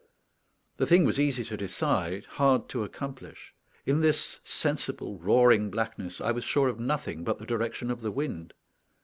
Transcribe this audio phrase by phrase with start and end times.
[0.77, 3.53] The thing was easy to decide, hard to accomplish.
[3.85, 8.09] In this sensible roaring blackness I was sure of nothing but the direction of the
[8.09, 8.53] wind.